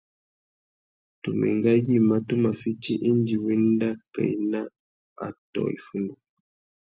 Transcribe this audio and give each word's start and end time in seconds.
Tu 1.21 1.29
mà 1.39 1.45
enga 1.53 1.73
yïmá 1.85 2.15
tu 2.27 2.33
má 2.43 2.51
fiti 2.61 2.93
indi 3.09 3.35
wá 3.43 3.51
enda 3.59 3.89
kā 4.13 4.21
ena 4.35 4.61
atõh 5.27 5.69
iffundu. 5.75 6.13